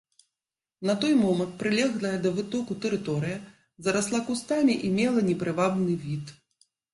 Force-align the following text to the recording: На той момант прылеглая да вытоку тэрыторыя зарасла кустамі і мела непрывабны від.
На 0.89 0.93
той 1.01 1.11
момант 1.23 1.51
прылеглая 1.59 2.13
да 2.23 2.31
вытоку 2.37 2.77
тэрыторыя 2.85 3.37
зарасла 3.89 4.23
кустамі 4.31 4.79
і 4.89 4.91
мела 4.97 5.19
непрывабны 5.29 5.93
від. 6.09 6.35